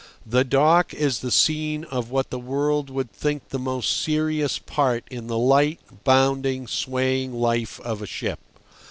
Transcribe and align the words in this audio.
The 0.25 0.43
dock 0.43 0.95
is 0.95 1.19
the 1.19 1.29
scene 1.29 1.83
of 1.83 2.09
what 2.09 2.31
the 2.31 2.39
world 2.39 2.89
would 2.89 3.11
think 3.13 3.49
the 3.49 3.59
most 3.59 4.01
serious 4.01 4.57
part 4.57 5.03
in 5.11 5.27
the 5.27 5.37
light, 5.37 5.79
bounding, 6.03 6.65
swaying 6.65 7.35
life 7.35 7.79
of 7.81 8.01
a 8.01 8.07
ship. 8.07 8.39